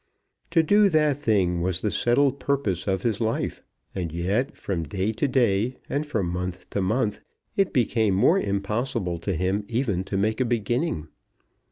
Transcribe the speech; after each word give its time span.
To 0.49 0.63
do 0.63 0.89
that 0.89 1.17
thing 1.21 1.61
was 1.61 1.81
the 1.81 1.91
settled 1.91 2.39
purpose 2.39 2.87
of 2.87 3.03
his 3.03 3.21
life, 3.21 3.61
and 3.93 4.11
yet, 4.11 4.57
from 4.57 4.81
day 4.81 5.11
to 5.13 5.27
day 5.27 5.75
and 5.89 6.07
from 6.07 6.25
month 6.27 6.67
to 6.71 6.81
month, 6.81 7.21
it 7.55 7.71
became 7.71 8.15
more 8.15 8.39
impossible 8.39 9.19
to 9.19 9.35
him 9.35 9.63
even 9.67 10.03
to 10.05 10.17
make 10.17 10.41
a 10.41 10.45
beginning. 10.45 11.09